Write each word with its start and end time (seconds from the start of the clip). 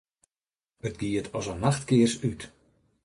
It 0.87 0.95
giet 1.01 1.27
as 1.37 1.45
in 1.51 1.61
nachtkears 1.63 2.13
út. 2.29 2.41